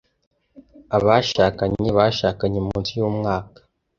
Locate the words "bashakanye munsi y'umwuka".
1.97-3.59